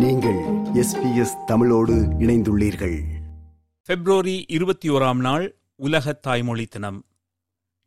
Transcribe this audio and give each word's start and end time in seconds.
நீங்கள் 0.00 0.38
எஸ்பிஎஸ் 0.74 1.44
தமிழோடு 1.44 1.94
இணைந்துள்ளீர்கள். 1.94 3.02
பிப்ரவரி 3.84 4.44
இருபத்தி 4.46 4.90
ஓராம் 4.90 5.16
நாள் 5.16 5.56
உலக 5.76 6.12
தாய்மொழி 6.12 6.66
தினம். 6.66 7.04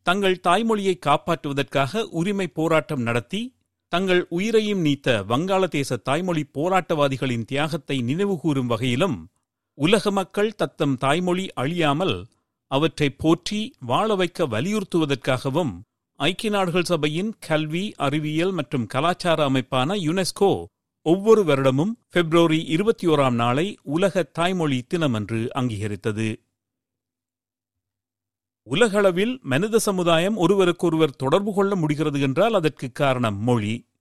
தங்கள் 0.04 0.40
தாய்மொழியை 0.44 1.00
காப்பாற்றுவதற்காக 1.06 2.04
உரிமை 2.04 2.48
போராட்டம் 2.48 3.02
நடத்தி 3.02 3.56
தங்கள் 3.88 4.28
உயிரையும் 4.30 4.86
நீத்த 4.86 5.26
வங்காளதேச 5.28 5.98
தாய்மொழி 6.02 6.46
போராட்டவாதிகளின் 6.54 7.46
தியாகத்தை 7.46 8.02
நினைவுகூரும் 8.02 8.66
வகையிலும் 8.66 9.32
உலக 9.74 10.12
மக்கள் 10.12 10.56
தத்தம் 10.56 10.98
தாய்மொழி 10.98 11.54
அழியாமல் 11.54 12.26
அவற்றை 12.68 13.10
போற்றி 13.10 13.76
வாழ 13.80 14.16
வைக்க 14.16 14.48
வலியுறுத்துவதற்காகவும் 14.48 15.82
ஐக்கிய 16.16 16.52
நாடுகள் 16.52 16.84
சபையின் 16.84 17.34
கல்வி 17.40 17.94
அறிவியல் 17.96 18.52
மற்றும் 18.52 18.88
கலாச்சார 18.88 19.50
அமைப்பான 19.50 19.96
யுனெஸ்கோ 19.96 20.66
ஒவ்வொரு 21.06 21.42
வருடமும் 21.44 21.92
பிப்ரவரி 22.10 22.66
இருபத்தி 22.66 23.08
ஓராம் 23.08 23.34
நாளை 23.34 23.78
உலக 23.84 24.24
தாய்மொழி 24.24 24.84
தினமன்று 24.94 25.50
அங்கீகரித்தது. 25.60 26.36
உலகளவில் 28.64 29.40
மனித 29.42 29.80
சமுதாயம் 29.80 30.38
ஒருவருக்கொருவர் 30.38 31.16
தொடர்பு 31.16 31.54
கொள்ள 31.54 31.76
முடிகிறது 31.76 32.20
என்றால் 32.20 32.54
அதற்கு 32.54 32.92
காரணம் 32.92 33.40
மொழி. 33.40 33.92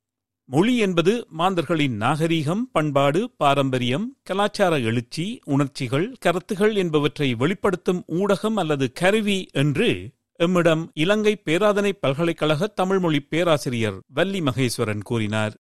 மொழி 0.45 0.77
என்பது 0.77 1.27
மாந்தர்களின் 1.31 2.01
நாகரீகம் 2.01 2.63
பண்பாடு 2.73 3.31
பாரம்பரியம் 3.37 4.17
கலாச்சார 4.23 4.79
எழுச்சி 4.79 5.41
உணர்ச்சிகள் 5.45 6.17
கருத்துகள் 6.21 6.77
என்பவற்றை 6.77 7.35
வெளிப்படுத்தும் 7.35 8.05
ஊடகம் 8.07 8.55
அல்லது 8.55 8.93
கருவி 8.93 9.49
என்று 9.53 10.11
எம்மிடம் 10.39 10.89
இலங்கை 10.95 11.43
பேராதனை 11.45 11.93
பல்கலைக்கழக 12.01 12.67
தமிழ்மொழி 12.67 13.21
பேராசிரியர் 13.21 14.01
வள்ளி 14.09 14.41
மகேஸ்வரன் 14.41 15.03
கூறினார். 15.03 15.62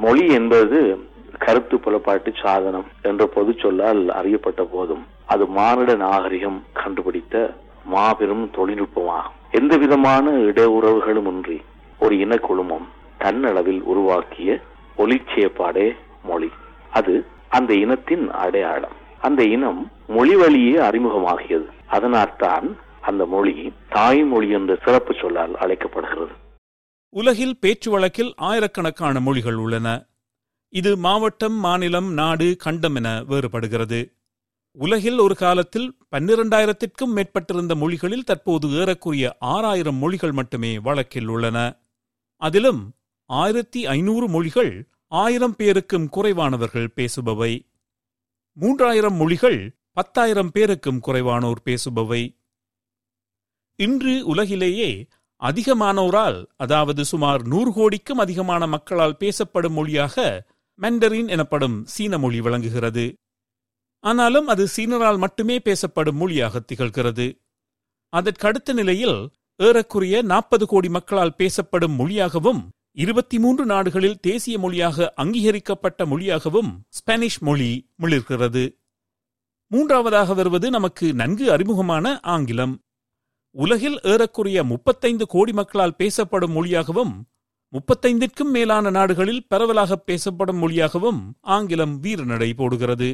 மொழி 0.00 0.26
என்பது 0.26 1.08
கருத்து 1.38 1.76
புலப்பாட்டு 1.76 2.32
சாதனம் 2.42 2.84
என்ற 3.02 3.26
பொது 3.26 3.54
சொல்லால் 3.58 4.10
அறியப்பட்ட 4.10 4.62
போதும் 4.64 5.06
அது 5.26 5.46
மானிட 5.46 5.94
நாகரிகம் 5.94 6.62
கண்டுபிடித்த 6.72 7.54
மாபெரும் 7.84 8.50
தொழில்நுட்பமாகும். 8.56 9.34
எந்த 9.50 9.76
விதமான 9.76 10.30
இடையுறவுகளும் 10.30 11.26
இன்றி 11.26 11.62
ஒரு 11.98 12.16
இனக்குழுமம் 12.16 12.86
தன்னளவில் 13.20 13.80
உருவாக்கிய 13.80 14.60
ஒளிச்சேப்பாடே 14.98 15.96
மொழி. 16.24 16.50
அது 16.90 17.26
அந்த 17.48 17.74
இனத்தின் 17.74 18.30
அடையாளம். 18.30 18.96
அந்த 19.20 19.44
இனம் 19.44 19.90
மொழி 20.08 20.36
வழியே 20.36 20.76
அறிமுகமாகியது. 20.78 21.66
அதனால்தான் 21.86 22.76
அந்த 23.00 23.26
மொழி 23.26 23.72
தாய்மொழி 23.88 24.50
என்ற 24.50 24.76
சிறப்பு 24.84 25.14
சொல்லால் 25.20 25.56
அழைக்கப்படுகிறது. 25.56 26.44
உலகில் 27.16 27.58
பேச்சு 27.58 27.90
வழக்கில் 27.90 28.34
ஆயிரக்கணக்கான 28.36 29.20
மொழிகள் 29.20 29.54
உள்ளன. 29.54 30.06
இது 30.68 30.96
மாவட்டம் 30.96 31.52
மாநிலம் 31.52 32.12
நாடு 32.12 32.56
கண்டம் 32.56 32.94
என 32.94 33.22
வேறுபடுகிறது. 33.22 34.00
உலகில் 34.72 35.18
ஒரு 35.18 35.34
காலத்தில் 35.34 35.98
பன்னிரண்டாயிரத்திற்கும் 36.10 37.14
மேற்பட்டிருந்த 37.14 37.74
மொழிகளில் 37.74 38.24
தற்போது 38.24 38.68
ஏறக்குரிய 38.68 39.30
ஆறாயிரம் 39.38 39.94
மொழிகள் 39.94 40.32
மட்டுமே 40.32 40.78
வழக்கில் 40.78 41.26
உள்ளன. 41.26 41.76
அதிலும் 42.36 42.94
ஆயிரத்தி 43.24 43.86
ஐநூறு 43.86 44.28
மொழிகள் 44.28 44.88
ஆயிரம் 45.08 45.56
பேருக்கும் 45.56 46.08
குறைவானவர்கள் 46.08 46.92
பேசுபவை. 46.96 47.66
மூன்றாயிரம் 48.60 49.16
மொழிகள் 49.16 49.76
பத்தாயிரம் 49.92 50.50
பேருக்கும் 50.50 51.00
குறைவானோர் 51.00 51.62
பேசுபவை. 51.64 52.22
இன்று 53.76 54.26
உலகிலேயே 54.26 55.06
அதிகமானோரால் 55.42 56.46
அதாவது 56.56 57.04
சுமார் 57.04 57.46
நூறு 57.46 57.72
கோடிக்கும் 57.72 58.18
அதிகமான 58.18 58.66
மக்களால் 58.66 59.16
பேசப்படும் 59.16 59.72
மொழியாக 59.72 60.46
மெண்டரின் 60.74 61.28
எனப்படும் 61.28 61.84
சீன 61.86 62.18
மொழி 62.18 62.40
விளங்குகிறது. 62.40 63.14
ஆனாலும் 64.00 64.46
அது 64.46 64.68
சீனரால் 64.68 65.18
மட்டுமே 65.18 65.60
பேசப்படும் 65.60 66.16
மொழியாக 66.16 66.62
திகழ்கிறது. 66.72 67.44
அதற்கடுத்த 68.16 68.72
நிலையில் 68.72 69.28
ஏறக்குறைய 69.56 70.22
நாற்பது 70.22 70.66
கோடி 70.66 70.88
மக்களால் 70.88 71.36
பேசப்படும் 71.36 71.92
மொழியாகவும் 71.92 72.70
இருபத்தி 72.92 73.38
மூன்று 73.38 73.66
நாடுகளில் 73.66 74.20
தேசிய 74.20 74.58
மொழியாக 74.58 75.12
அங்கீகரிக்கப்பட்ட 75.16 76.06
மொழியாகவும் 76.06 76.82
ஸ்பானிஷ் 76.88 77.38
மொழி 77.38 77.90
மிளிர்கிறது. 78.02 78.78
மூன்றாவதாக 79.66 80.34
வருவது 80.34 80.70
நமக்கு 80.70 81.14
நன்கு 81.14 81.52
அறிமுகமான 81.52 82.20
ஆங்கிலம். 82.20 82.85
உலகில் 83.56 83.98
ஏறக்குறைய 84.02 84.64
முப்பத்தைந்து 84.64 85.26
கோடி 85.26 85.52
மக்களால் 85.52 85.96
பேசப்படும் 85.96 86.52
மொழியாகவும் 86.52 87.14
முப்பத்தைந்திற்கும் 87.72 88.50
மேலான 88.52 88.90
நாடுகளில் 88.90 89.46
பரவலாக 89.48 89.96
பேசப்படும் 89.96 90.56
மொழியாகவும் 90.56 91.20
ஆங்கிலம் 91.40 91.94
வீரநடை 92.02 92.50
போடுகிறது. 92.54 93.08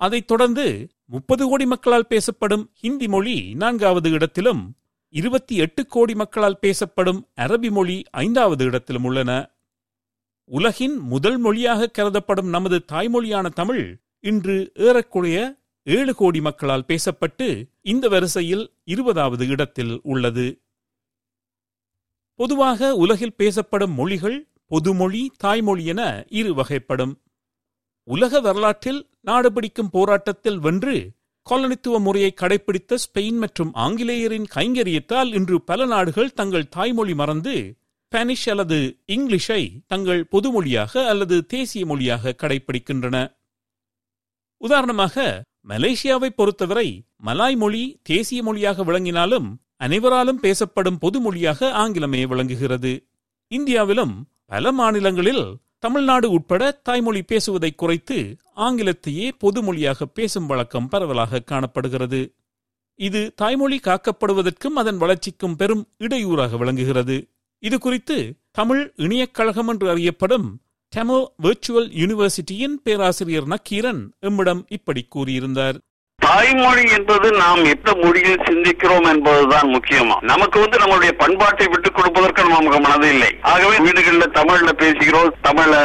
அதைத் 0.00 0.26
தொடர்ந்து 0.26 0.66
முப்பது 1.04 1.48
கோடி 1.48 1.66
மக்களால் 1.66 2.06
பேசப்படும் 2.06 2.64
ஹிந்தி 2.74 3.08
மொழி 3.08 3.54
நான்காவது 3.54 4.10
இடத்திலும் 4.10 4.62
இருபத்தி 5.08 5.54
எட்டு 5.56 5.86
கோடி 5.86 6.14
மக்களால் 6.14 6.58
பேசப்படும் 6.58 7.20
அரபி 7.36 7.70
மொழி 7.70 8.04
ஐந்தாவது 8.10 8.64
இடத்திலும் 8.64 9.04
உள்ளன. 9.04 9.32
உலகின் 10.50 10.96
முதல் 11.12 11.38
மொழியாக 11.38 11.90
கருதப்படும் 11.98 12.48
நமது 12.48 12.84
தாய்மொழியான 12.92 13.48
தமிழ் 13.48 13.84
இன்று 14.20 14.72
ஏறக்குறைய 14.74 15.38
ஏழு 15.86 16.14
கோடி 16.14 16.40
மக்களால் 16.40 16.88
பேசப்பட்டு 16.88 17.48
இந்த 17.90 18.04
வரிசையில் 18.14 18.64
இருபதாவது 18.84 19.44
இடத்தில் 19.46 19.94
உள்ளது. 20.12 20.46
பொதுவாக 22.40 22.90
உலகில் 22.94 23.38
பேசப்படும் 23.40 23.94
மொழிகள் 24.00 24.38
பொதுமொழி 24.70 25.22
தாய்மொழி 25.36 25.84
என 25.92 26.02
இரு 26.40 26.50
வகைப்படும். 26.54 27.14
உலக 28.08 28.40
வரலாற்றில் 28.40 29.00
நாடு 29.20 29.48
பிடிக்கும் 29.52 29.92
போராட்டத்தில் 29.96 30.58
வென்று 30.58 30.96
காலனித்துவ 31.46 31.98
முறையை 32.06 32.30
கடைபிடித்த 32.34 32.98
ஸ்பெயின் 33.04 33.38
மற்றும் 33.38 33.70
ஆங்கிலேயரின் 33.84 34.48
கைங்கரியத்தால் 34.56 35.30
இன்று 35.38 35.56
பல 35.60 35.86
நாடுகள் 35.86 36.34
தங்கள் 36.34 36.70
தாய்மொழி 36.76 37.14
மறந்து 37.14 37.54
ஸ்பானிஷ் 38.12 38.46
அல்லது 38.48 38.78
இங்கிலீஷை 39.06 39.62
தங்கள் 39.86 40.20
பொதுமொழியாக 40.32 40.92
அல்லது 41.08 41.36
தேசிய 41.46 41.86
மொழியாக 41.86 42.34
கடைபிடிக்கின்றன 42.42 43.16
உதாரணமாக 44.60 45.16
மலேசியாவை 45.66 46.28
பொறுத்தவரை 46.28 47.02
மலாய் 47.24 47.56
மொழி 47.56 48.00
தேசிய 48.02 48.42
மொழியாக 48.42 48.84
விளங்கினாலும் 48.84 49.48
அனைவராலும் 49.76 50.40
பேசப்படும் 50.40 50.98
பொது 50.98 51.20
மொழியாக 51.20 51.70
ஆங்கிலமே 51.72 52.26
விளங்குகிறது. 52.26 53.06
இந்தியாவிலும் 53.48 54.28
பல 54.46 54.72
மாநிலங்களில் 54.72 55.56
தமிழ்நாடு 55.78 56.30
உட்பட 56.30 56.70
தாய்மொழி 56.70 57.22
பேசுவதை 57.22 57.74
குறைத்து 57.74 58.36
ஆங்கிலத்தையே 58.56 59.30
பொது 59.38 59.62
மொழியாக 59.62 60.06
பேசும் 60.06 60.46
வழக்கம் 60.46 60.88
பரவலாக 60.88 61.40
காணப்படுகிறது. 61.40 62.34
இது 62.94 63.32
தாய்மொழி 63.34 63.80
காக்கப்படுவதற்கும் 63.82 64.76
அதன் 64.76 64.96
வளர்ச்சிக்கும் 64.96 65.56
பெரும் 65.56 65.84
இடையூறாக 65.98 66.56
விளங்குகிறது. 66.56 67.30
இது 67.58 67.78
குறித்து 67.78 68.16
தமிழ் 68.50 68.92
இணையக்கழகம் 68.96 69.68
என்று 69.68 69.90
அறியப்படும் 69.90 70.60
டெமோ 70.96 71.24
விர்ச்சுவல் 71.42 71.88
யூனிவர்சிட்டியின் 71.94 72.76
பேராசிரியர் 72.82 73.46
நக்கீரன் 73.46 74.12
எம்மிடம் 74.26 74.60
இப்படி 74.68 75.08
கூறியிருந்தார். 75.16 75.74
தாய்மொழி 76.16 76.90
என்பது 76.90 77.32
நாம் 77.32 77.64
எந்த 77.64 77.94
மொழியில் 77.94 78.38
சிந்திக்கிறோம் 78.38 79.06
என்பதுதான் 79.12 79.68
முக்கியமா? 79.68 80.16
நமக்கு 80.20 80.60
வந்து 80.60 80.78
நம்மளுடைய 80.78 81.12
பண்பாட்டை 81.12 81.66
விட்டுக் 81.66 81.94
கொடுப்பதற்கு 81.94 82.42
நமக்கு 82.42 82.80
மனது 82.80 83.08
இல்லை. 83.08 83.36
ஆகவே 83.42 83.78
வீடுகளில் 83.78 84.30
தமிழ்ல 84.30 84.72
பேசுகிறோம் 84.78 85.30
தமிழ்ல 85.42 85.76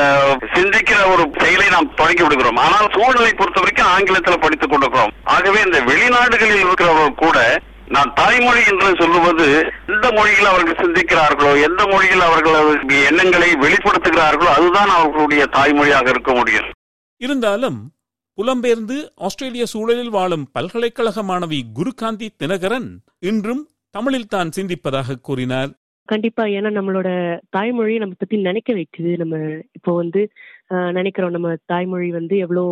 சிந்திக்கிற 0.53 1.11
ஒரு 1.11 1.31
செயலை 1.37 1.69
நாம் 1.69 1.95
தொடங்கி 1.95 2.21
விடுகிறோம். 2.21 2.55
ஆனால் 2.55 2.89
சூழ்நிலை 2.93 3.33
பொறுத்த 3.33 3.59
வரைக்கும் 3.59 3.85
ஆங்கிலத்தில் 3.85 4.39
படித்துக் 4.39 4.73
கொடுக்கிறோம் 4.73 5.13
ஆகவே 5.23 5.61
இந்த 5.65 5.81
வெளிநாடுகளில் 5.81 6.63
இருக்கிறவர்கள் 6.65 7.15
கூட 7.15 7.61
நான் 7.87 8.13
தாய்மொழி 8.13 8.61
என்று 8.71 8.95
சொல்லுவது 8.95 9.71
எந்த 9.87 10.11
மொழியில் 10.11 10.45
அவர்கள் 10.45 10.81
சிந்திக்கிறார்களோ 10.83 11.63
எந்த 11.63 11.87
மொழியில் 11.87 12.19
அவர்கள் 12.19 12.79
எண்ணங்களை 13.09 13.49
வெளிப்படுத்துகிறார்களோ 13.53 14.51
அதுதான் 14.57 14.89
அவர்களுடைய 14.89 15.47
தாய்மொழியாக 15.51 16.09
இருக்க 16.09 16.33
முடியும். 16.33 16.69
இருந்தாலும் 17.17 17.93
புலம்பெயர்ந்து 18.37 19.11
ஆஸ்திரேலிய 19.15 19.65
சூழலில் 19.65 20.09
வாழும் 20.09 20.47
பல்கலைக்கழக 20.51 21.23
மாணவி 21.23 21.61
குருகாந்தி 21.79 22.29
தினகரன் 22.43 22.89
இன்றும் 23.19 23.69
தமிழில் 23.89 24.27
தான் 24.27 24.49
சிந்திப்பதாக 24.55 25.15
கூறினார். 25.21 25.69
கண்டிப்பா 26.05 26.43
ஏன்னா 26.43 26.69
நம்மளோட 26.77 27.39
தாய்மொழியை 27.57 27.97
நம்ம 27.97 28.13
பத்தி 28.17 28.37
நினைக்க 28.37 28.73
வைக்குது. 28.73 29.17
நம்ம 29.17 29.37
இப்போ 29.71 29.95
வந்து 29.95 30.31
நினைக்கிறோம் 30.73 31.31
நம்ம 31.31 31.55
தாய்மொழி 31.65 32.11
வந்து 32.11 32.37
எவ்வளோ 32.37 32.63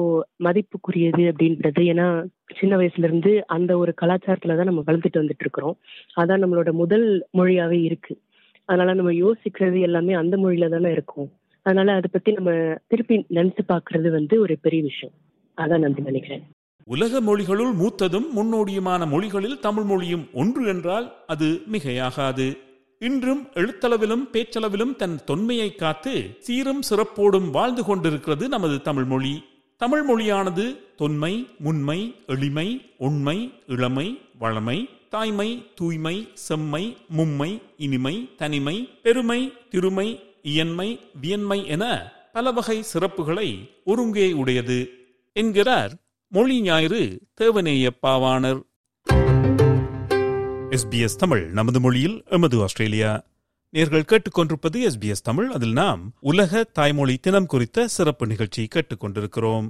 மதிப்புக்குரியது 0.43 1.23
அப்படின்றது. 1.31 1.81
ஏன்னா 1.81 2.25
சின்ன 2.59 2.77
வயசுல 2.77 3.03
இருந்து 3.03 3.47
அந்த 3.47 3.77
ஒரு 3.77 3.93
கலாச்சாரத்துல 4.01 4.55
தான் 4.55 4.65
நம்ம 4.65 4.83
வளர்ந்துட்டு 4.87 5.21
வந்துட்டு 5.21 5.39
இருக்கிறோம் 5.39 5.77
அதான் 6.21 6.43
நம்மளோட 6.43 6.71
முதல் 6.71 7.27
மொழியாவே 7.37 7.81
இருக்கு. 7.81 8.21
அதனால 8.65 8.93
நம்ம 8.93 9.11
யோசிக்கிறது 9.11 9.79
எல்லாமே 9.79 10.13
அந்த 10.13 10.37
மொழியில 10.37 10.69
தானே 10.69 10.91
இருக்கும். 10.91 11.29
அதனால 11.61 11.93
அதை 11.93 12.09
பத்தி 12.11 12.31
நம்ம 12.31 12.75
திருப்பி 12.87 13.25
நினைச்சு 13.29 13.63
பாக்குறது 13.67 14.09
வந்து 14.11 14.41
ஒரு 14.41 14.57
பெரிய 14.61 14.83
விஷயம். 14.83 15.15
அதான் 15.57 15.79
நான் 15.79 16.03
நினைக்கிறேன். 16.03 16.43
உலக 16.85 17.21
மொழிகளுள் 17.21 17.73
மூத்ததும் 17.73 18.27
முன்னோடியுமான 18.35 19.07
மொழிகளில் 19.07 19.59
தமிழ் 19.59 19.83
மொழியும் 19.83 20.27
ஒன்று 20.33 20.67
என்றால் 20.67 21.13
அது 21.27 21.61
மிகையாகாது. 21.71 22.57
இன்றும் 23.07 23.47
எழுத்தளவிலும் 23.53 24.23
பேச்சளவிலும் 24.33 24.95
தன் 24.95 25.23
தொன்மையை 25.25 25.75
காத்து 25.75 26.13
சீரும் 26.39 26.81
சிறப்போடும் 26.89 27.49
வாழ்ந்து 27.49 27.83
கொண்டிருக்கிறது 27.83 28.49
நமது 28.49 28.81
தமிழ் 28.81 29.03
மொழி 29.03 29.43
தமிழ் 29.77 30.03
மொழியானது 30.09 30.65
தொன்மை 30.95 31.47
முன்மை 31.59 32.15
எளிமை 32.27 32.67
உண்மை 32.97 33.37
இளமை 33.67 34.07
வளமை 34.39 34.77
தாய்மை 35.09 35.49
தூய்மை 35.75 36.15
செம்மை 36.33 36.83
மும்மை 37.17 37.61
இனிமை 37.77 38.29
தனிமை 38.37 38.89
பெருமை 39.03 39.53
திருமை 39.71 40.07
இயன்மை 40.41 40.89
வியன்மை 41.21 41.59
என 41.65 42.13
பல 42.33 42.51
வகை 42.51 42.83
சிறப்புகளை 42.93 43.49
ஒருங்கே 43.83 44.31
உடையது. 44.33 44.79
என்கிறார் 45.33 45.93
மொழி 46.27 46.61
ஞாயிறு 46.61 47.01
தேவநேய 47.41 47.89
பாவாணர். 48.03 48.61
எஸ்பிஎஸ் 50.71 51.15
தமிழ் 51.17 51.49
நமது 51.49 51.79
மொழியில் 51.79 52.23
எமது 52.29 52.61
ஆஸ்திரேலியா. 52.61 53.23
நேர்கள் 53.73 54.05
கேட்டுக்கொண்டிருப்பது 54.05 54.89
எஸ்பிஎஸ் 54.89 55.23
தமிழ் 55.23 55.51
அதில் 55.51 55.71
நாம் 55.71 56.13
உலக 56.19 56.63
தாய்மொழி 56.63 57.17
தினம் 57.17 57.45
குறித்த 57.45 57.87
சிறப்பு 57.87 58.27
நிகழ்ச்சி 58.27 58.67
கேட்டுக்கொண்டிருக்கிறோம். 58.75 59.69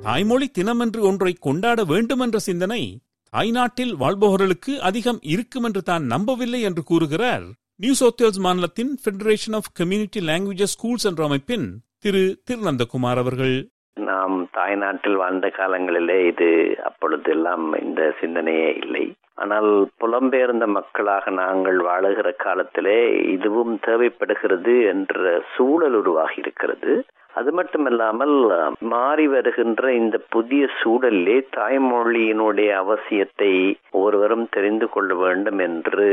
தாய்மொழி 0.00 0.48
தினம் 0.48 0.80
என்று 0.80 1.02
ஒன்றை 1.02 1.32
கொண்டாட 1.32 1.84
வேண்டும் 1.84 2.20
என்ற 2.20 2.38
சிந்தனை 2.38 3.00
தாய்நாட்டில் 3.30 3.96
வாழ்பவர்களுக்கு 3.96 4.80
அதிகம் 4.80 5.18
இருக்கும் 5.22 5.64
என்று 5.64 5.82
தான் 5.82 6.04
நம்பவில்லை 6.04 6.60
என்று 6.60 6.82
கூறுகிறார் 6.82 7.42
நியூ 7.76 7.94
சவுத்வேல்ஸ் 8.00 8.38
மாநிலத்தின் 8.38 8.98
federation 9.04 9.54
of 9.54 9.70
community 9.72 10.20
languages 10.20 10.74
schools 10.82 11.02
என்ற 11.02 11.24
அமைப்பின் 11.24 11.82
திரு 11.98 12.42
திருநந்தகுமார் 12.50 13.16
அவர்கள். 13.16 13.71
நாம் 13.96 14.36
தாய்நாட்டில் 14.52 15.14
வாழ்ந்த 15.14 15.48
காலங்களிலே 15.56 16.26
இது 16.26 16.78
அப்பொழுதெல்லாம் 16.84 17.66
இந்த 17.80 18.14
சிந்தனையே 18.20 18.68
இல்லை. 18.76 19.04
ஆனால் 19.34 19.88
புலம்பெயர்ந்த 20.00 20.66
மக்களாக 20.66 21.30
நாங்கள் 21.30 21.78
வாழுகிற 21.78 22.28
காலத்திலே 22.36 22.98
இதுவும் 23.26 23.78
தேவைப்படுகிறது 23.80 24.74
என்ற 24.84 25.42
சூழல் 25.56 25.94
உருவாகி 25.94 26.38
இருக்கிறது 26.38 27.04
அது 27.34 27.52
மட்டுமல்லாமல் 27.52 28.34
மாறி 28.80 29.26
வருகின்ற 29.26 29.92
இந்த 29.92 30.16
புதிய 30.28 30.68
சூழலிலே 30.80 31.36
தாய்மொழியினுடைய 31.56 32.70
அவசியத்தை 32.82 33.52
ஒருவரும் 33.90 34.46
தெரிந்து 34.50 34.88
கொள்ள 34.88 35.14
வேண்டும் 35.14 35.58
என்று 35.58 36.08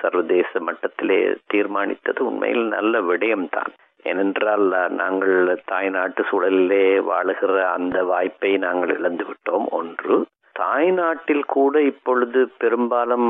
சர்வதேச 0.00 0.60
மட்டத்திலே 0.60 1.36
தீர்மானித்தது 1.46 2.26
உண்மையில் 2.26 2.66
நல்ல 2.76 3.00
விடயம்தான். 3.00 3.72
ஏனென்றால் 4.08 4.66
நாங்கள் 5.00 5.36
தாய்நாட்டு 5.70 6.24
சூழலிலே 6.30 6.86
வாழுகிற 7.10 7.54
அந்த 7.76 7.98
வாய்ப்பை 8.10 8.52
நாங்கள் 8.66 8.92
இழந்து 8.98 9.26
விட்டோம். 9.28 9.68
ஒன்று 9.78 10.16
தாய்நாட்டில் 10.60 11.44
கூட 11.54 11.74
இப்பொழுது 11.88 12.40
பெரும்பாலும் 12.62 13.28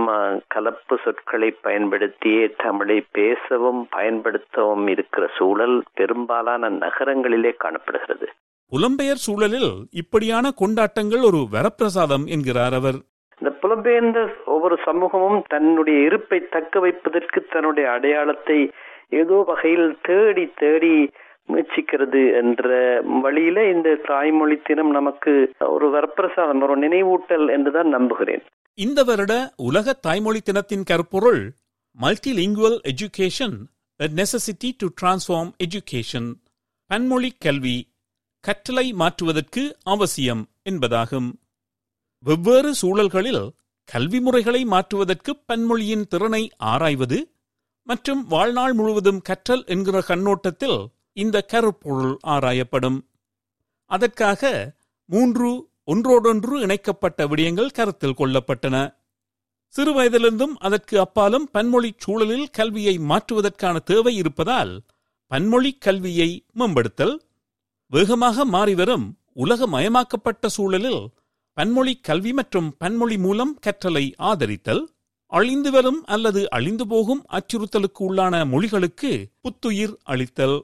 கலப்பு 0.54 0.94
சொற்களை 1.04 1.48
பயன்படுத்தியே 1.66 2.44
தமிழை 2.62 2.98
பேசவும் 3.19 3.82
பயன்படுத்தவும் 3.96 4.86
இருக்கிற 4.94 5.25
சூழல் 5.38 5.76
பெரும்பாலான 6.00 6.70
நகரங்களிலே 6.84 7.52
காணப்படுகிறது. 7.64 8.28
புலம்பெயர் 8.72 9.22
சூழலில் 9.26 9.70
இப்படியான 10.02 10.46
கொண்டாட்டங்கள் 10.62 11.22
ஒரு 11.30 11.42
வரப்பிரசாதம் 11.56 12.26
என்கிறார் 12.34 12.76
அவர். 12.80 12.98
இந்த 13.40 13.50
புலம்பெயர்ந்த 13.62 14.20
ஒவ்வொரு 14.54 14.76
சமூகமும் 14.86 15.40
தன்னுடைய 15.54 15.98
இருப்பை 16.08 16.38
தக்க 16.54 16.80
வைப்பதற்கு 16.84 17.40
தன்னுடைய 17.52 17.86
அடையாளத்தை 17.96 18.58
ஏதோ 19.12 19.37
வகையில் 19.46 19.88
தேடி 20.02 20.44
தேடி 20.62 20.94
முயற்சிக்கிறது 21.50 22.22
என்ற 22.40 22.69
வழியில 23.22 23.58
இந்த 23.75 23.94
தாய்மொழி 24.06 24.56
தினம் 24.64 24.90
நமக்கு 24.90 25.32
ஒரு 25.75 25.87
வரப்பிரசாதம் 25.94 26.62
ஒரு 26.66 26.75
நினைவூட்டல் 26.78 27.46
என்றுதான் 27.56 27.88
நம்புகிறேன். 27.88 28.43
இந்த 28.78 29.02
வருட 29.02 29.34
உலக 29.69 29.94
தாய்மொழி 30.06 30.40
தினத்தின் 30.40 30.84
கருப்பொருள் 30.90 31.43
multilingual 31.99 32.78
education 32.93 33.56
necessity 34.19 34.70
to 34.76 34.88
transform 35.00 35.50
education 35.66 36.28
பன்மொழி 36.90 37.31
கல்வி 37.38 37.76
கற்றலை 38.44 38.87
மாற்றுவதற்கு 38.93 39.62
அவசியம் 39.94 40.43
என்பதாகும். 40.70 41.31
வெவ்வேறு 42.25 42.70
சூழல்களில் 42.75 43.44
கல்வி 43.88 44.20
முறைகளை 44.20 44.62
மாற்றுவதற்கு 44.64 45.32
பன்மொழியின் 45.49 46.06
திறனை 46.12 46.43
ஆராய்வது 46.72 47.19
மற்றும் 47.88 48.23
வாழ்நாள் 48.26 48.73
முழுவதும் 48.73 49.20
கற்றல் 49.29 49.64
என்கிற 49.64 49.96
கண்ணோட்டத்தில் 50.00 50.79
இந்த 51.12 51.37
கருப்பொருள் 51.52 52.14
ஆராயப்படும். 52.26 52.99
அதற்காக 53.90 54.50
மூன்று 55.08 55.50
ஒன்றோடொன்று 55.85 56.55
இணைக்கப்பட்ட 56.61 57.26
விடயங்கள் 57.26 57.75
கருத்தில் 57.79 58.19
கொள்ளப்பட்டன. 58.19 58.76
சிறுவயதிலிருந்தும் 59.75 60.55
அதற்கு 60.58 60.94
அப்பாலும் 61.00 61.46
பன்மொழி 61.50 61.90
சூழலில் 61.96 62.46
கல்வியை 62.50 62.94
மாற்றுவதற்கான 63.11 63.76
தேவை 63.90 64.12
இருப்பதால் 64.14 64.73
பன்மொழி 65.31 65.70
கல்வியை 65.79 66.31
மேம்படுத்தல் 66.52 67.17
வேகமாக 67.93 68.44
மாறிவரும் 68.46 69.06
உலகமயமாக்கப்பட்ட 69.44 70.46
சூழலில் 70.56 71.02
பன்மொழி 71.56 71.94
கல்வி 72.00 72.32
மற்றும் 72.32 72.69
பன்மொழி 72.79 73.17
மூலம் 73.19 73.52
கற்றலை 73.67 74.05
ஆதரித்தல் 74.31 74.82
அழிந்து 75.32 75.70
வரும் 75.70 76.04
அல்லது 76.04 76.50
அழிந்து 76.50 76.86
போகும் 76.86 77.22
அச்சுறுத்தலுக்கு 77.32 78.00
உள்ளான 78.00 78.34
மொழிகளுக்கு 78.52 79.10
புத்துயிர் 79.40 79.94
அளித்தல். 80.04 80.58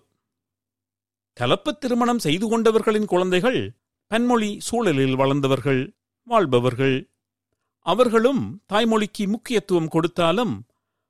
கலப்பு 1.32 1.78
திருமணம் 1.78 2.18
செய்து 2.18 2.46
கொண்டவர்களின் 2.48 3.04
குழந்தைகள் 3.04 3.60
பன்மொழி 4.06 4.50
சூழலில் 4.58 5.16
வளர்ந்தவர்கள் 5.16 5.82
வாழ்பவர்கள். 6.22 7.10
அவர்களும் 7.86 8.62
தாய்மொழிக்கு 8.72 9.24
முக்கியத்துவம் 9.26 9.88
கொடுத்தாலும் 9.88 10.54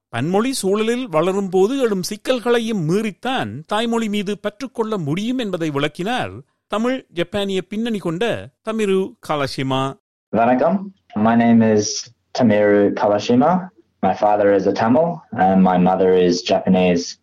பன்மொழி 0.08 0.52
சூழலில் 0.52 1.04
வளரும்போது 1.08 1.74
எழும் 1.78 2.02
சிக்கல்களையும் 2.02 2.82
மீறித்தான் 2.88 3.60
தாய்மொழி 3.66 4.08
மீது 4.08 4.38
பற்றுக்கொள்ள 4.38 4.98
முடியும் 4.98 5.38
என்பதை 5.38 5.70
விளக்கினார் 5.70 6.34
தமிழ் 6.66 7.06
ஜப்பானிய 7.08 7.62
பின்னணி 7.62 7.98
கொண்ட 7.98 8.24
தமிரு 8.64 8.98
காலஷிமா 9.28 9.82
வணக்கம். 10.28 10.94
My 11.14 11.34
name 11.36 11.60
is 11.76 12.13
Tamiru 12.34 12.92
Kawashima. 12.94 13.70
My 14.02 14.14
father 14.14 14.52
is 14.52 14.66
a 14.66 14.72
Tamil 14.72 15.22
and 15.32 15.62
my 15.62 15.78
mother 15.78 16.12
is 16.12 16.42
Japanese. 16.42 17.18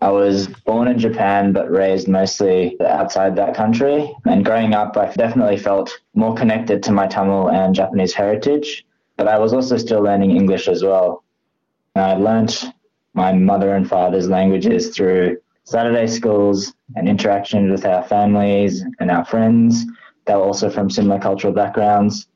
I 0.00 0.10
was 0.10 0.46
born 0.46 0.88
in 0.88 0.98
Japan 0.98 1.52
but 1.52 1.70
raised 1.70 2.06
mostly 2.08 2.76
outside 2.80 3.34
that 3.36 3.54
country. 3.54 4.14
And 4.26 4.44
growing 4.44 4.74
up, 4.74 4.96
I 4.96 5.12
definitely 5.12 5.56
felt 5.56 5.98
more 6.14 6.34
connected 6.34 6.82
to 6.84 6.92
my 6.92 7.06
Tamil 7.06 7.50
and 7.50 7.74
Japanese 7.74 8.12
heritage, 8.12 8.84
but 9.16 9.28
I 9.28 9.38
was 9.38 9.52
also 9.52 9.76
still 9.76 10.02
learning 10.02 10.32
English 10.36 10.68
as 10.68 10.82
well. 10.82 11.24
And 11.94 12.04
I 12.04 12.14
learnt 12.14 12.66
my 13.14 13.32
mother 13.32 13.74
and 13.74 13.88
father's 13.88 14.28
languages 14.28 14.94
through 14.94 15.38
Saturday 15.64 16.06
schools 16.06 16.74
and 16.96 17.08
interactions 17.08 17.70
with 17.70 17.84
our 17.84 18.02
families 18.02 18.84
and 19.00 19.10
our 19.10 19.24
friends 19.24 19.84
that 20.26 20.36
were 20.36 20.44
also 20.44 20.70
from 20.70 20.90
similar 20.90 21.18
cultural 21.20 21.52
backgrounds 21.52 22.28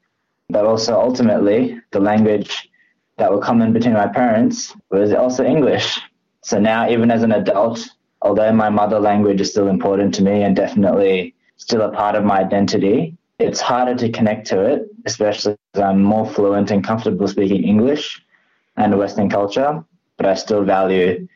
But 0.51 0.65
also 0.65 0.91
ultimately, 1.00 1.60
the 1.91 2.00
language 2.00 2.69
that 3.17 3.31
were 3.31 3.39
common 3.39 3.74
between 3.74 3.93
my 3.93 4.07
parents 4.07 4.74
was 4.91 5.12
also 5.13 5.43
English. 5.43 6.00
So 6.41 6.60
now, 6.60 6.89
even 6.89 7.12
as 7.12 7.24
an 7.24 7.34
adult, 7.34 7.79
although 8.22 8.51
my 8.53 8.69
mother 8.69 9.00
language 9.00 9.41
is 9.41 9.50
still 9.51 9.67
important 9.67 10.13
to 10.15 10.24
me 10.24 10.43
and 10.43 10.55
definitely 10.55 11.36
still 11.57 11.81
a 11.81 11.91
part 11.91 12.15
of 12.15 12.24
my 12.24 12.39
identity, 12.39 12.98
it's 13.39 13.60
harder 13.60 13.96
to 13.96 14.10
connect 14.10 14.48
to 14.48 14.57
it, 14.62 14.79
especially 15.05 15.55
as 15.74 15.81
I'm 15.81 16.01
more 16.01 16.25
fluent 16.25 16.72
and 16.72 16.84
comfortable 16.84 17.27
speaking 17.27 17.63
English 17.63 18.03
and 18.77 18.98
Western 18.98 19.29
culture. 19.29 19.84
But 20.17 20.25
I 20.25 20.36
still 20.36 20.63
value 20.63 21.27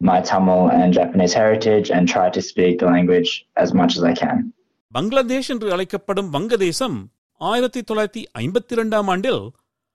my 0.00 0.20
Tamil 0.20 0.70
and 0.70 0.92
Japanese 0.92 1.32
heritage 1.32 1.90
and 1.90 2.08
try 2.08 2.30
to 2.30 2.40
speak 2.40 2.78
the 2.78 2.86
language 2.86 3.30
as 3.56 3.74
much 3.74 3.92
as 3.96 4.04
I 4.04 4.14
can. 4.22 4.36
Bangladesh 4.94 5.50
என்று 5.50 5.68
அழைக்கப்படும் 5.72 6.28
வங்கதேசம் 6.34 6.98
ஆயிரத்தி 7.43 7.81
தொள்ளாயிரத்தி 7.81 8.21
ஐம்பத்தி 8.39 8.73
இரண்டாம் 8.73 9.07
ஆண்டில் 9.07 9.43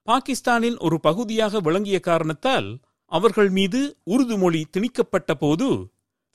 பாகிஸ்தானின் 0.08 0.78
ஒரு 0.78 0.96
பகுதியாக 1.00 1.60
விளங்கிய 1.60 1.98
காரணத்தால் 2.00 2.68
அவர்கள் 3.12 3.50
மீது 3.50 3.80
உருது 4.04 4.36
மொழி 4.38 4.66
திணிக்கப்பட்ட 4.70 5.34
போது 5.38 5.68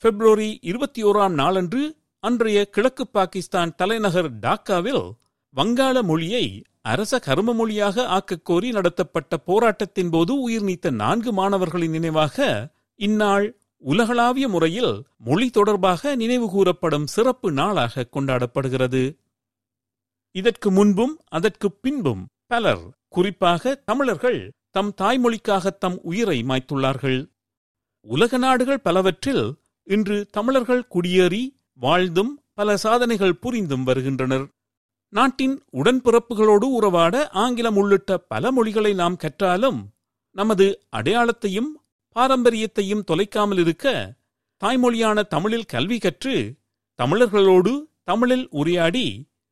பிப்ரவரி 0.02 0.58
இருபத்தி 0.60 1.02
ஓராம் 1.04 1.34
நாளன்று 1.34 1.82
அன்றைய 2.24 2.60
கிழக்கு 2.64 3.06
பாகிஸ்தான் 3.06 3.74
தலைநகர் 3.74 4.30
டாக்காவில் 4.38 5.04
வங்காள 5.54 6.02
மொழியை 6.02 6.46
அரச 6.82 7.18
கரும 7.18 7.52
மொழியாக 7.52 8.06
ஆக்கக் 8.08 8.42
கோரி 8.42 8.70
நடத்தப்பட்ட 8.70 9.36
போராட்டத்தின் 9.36 10.10
போது 10.10 10.40
உயிர் 10.40 10.64
நீத்த 10.64 10.90
நான்கு 10.90 11.32
மாணவர்களின் 11.32 11.90
நினைவாக 11.90 12.46
இந்நாள் 13.00 13.46
உலகளாவிய 13.84 14.48
முறையில் 14.48 14.92
மொழி 15.18 15.50
தொடர்பாக 15.50 16.14
நினைவு 16.14 16.46
கூறப்படும் 16.50 17.06
சிறப்பு 17.06 17.48
நாளாக 17.52 18.06
கொண்டாடப்படுகிறது. 18.12 19.02
இதற்கு 20.34 20.70
முன்பும் 20.70 21.14
அதற்கு 21.28 21.68
பின்பும் 21.72 22.22
பலர் 22.46 22.84
குறிப்பாக 23.08 23.74
தமிழர்கள் 23.84 24.40
தம் 24.70 24.94
தாய்மொழிக்காக 25.00 25.70
தம் 25.78 25.98
உயிரை 26.02 26.38
மாய்த்துள்ளார்கள். 26.42 27.20
உலக 28.06 28.36
நாடுகள் 28.36 28.80
பலவற்றில் 28.80 29.44
இன்று 29.86 30.16
தமிழர்கள் 30.30 30.88
குடியேறி 30.88 31.42
வாழ்ந்தும் 31.74 32.32
பல 32.54 32.76
சாதனைகள் 32.76 33.36
புரிந்தும் 33.36 33.84
வருகின்றனர். 33.84 34.46
நாட்டின் 35.12 35.56
உடன்பிறப்புகளோடு 35.72 36.66
உறவாட 36.78 37.14
ஆங்கிலம் 37.28 37.76
உள்ளிட்ட 37.76 38.18
பல 38.18 38.50
மொழிகளை 38.52 38.94
நாம் 38.94 39.16
கற்றாலும் 39.16 39.80
நமது 40.36 40.66
அடையாளத்தையும் 40.96 41.70
பாரம்பரியத்தையும் 42.16 43.06
தொலைக்காமல் 43.10 43.58
இருக்க 43.58 43.86
தாய்மொழியான 44.62 45.22
தமிழில் 45.26 45.64
கல்வி 45.64 45.98
கற்று 45.98 46.34
தமிழர்களோடு 46.98 47.72
தமிழில் 48.02 48.46
உரையாடி 48.50 49.06